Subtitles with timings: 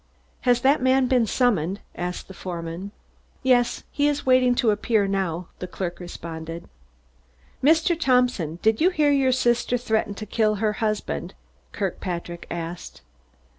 [0.49, 2.91] "Has that man been summoned?" asked the foreman.
[3.43, 3.83] "Yes.
[3.91, 6.67] He is waiting to appear now," a clerk responded.
[7.63, 7.95] "Mr.
[7.99, 11.35] Thompson, did you hear your sister threaten to kill her husband?"
[11.71, 13.03] Kirkpatrick asked.